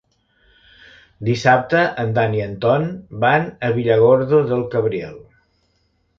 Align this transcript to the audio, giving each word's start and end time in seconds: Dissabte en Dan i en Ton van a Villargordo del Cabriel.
Dissabte 1.27 1.83
en 2.05 2.15
Dan 2.15 2.33
i 2.39 2.41
en 2.47 2.57
Ton 2.65 2.89
van 3.27 3.47
a 3.69 3.71
Villargordo 3.77 4.43
del 4.51 4.67
Cabriel. 4.75 5.17